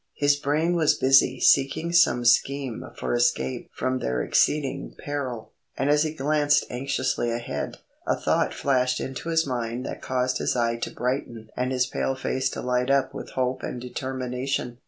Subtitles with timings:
[0.15, 6.01] His brain was busy seeking some scheme for escape from their exceeding peril, and as
[6.01, 7.77] he glanced anxiously ahead,
[8.07, 12.15] a thought flashed into his mind that caused his eye to brighten and his pale
[12.15, 14.79] face to light up with hope and determination.